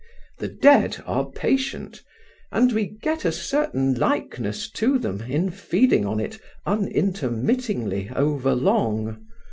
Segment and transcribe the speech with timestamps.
[0.39, 2.01] The dead are patient,
[2.51, 9.23] and we get a certain likeness to them in feeding on it unintermittingly overlong.